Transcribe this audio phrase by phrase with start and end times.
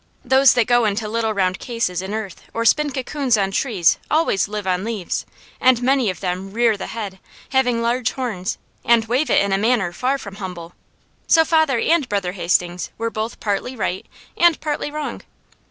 [0.25, 4.47] Those that go into little round cases in earth or spin cocoons on trees always
[4.47, 5.27] live on leaves,
[5.59, 9.59] and many of them rear the head, having large horns, and wave it in a
[9.59, 10.73] manner far from humble.
[11.27, 15.21] So father and Brother Hastings were both partly right, and partly wrong.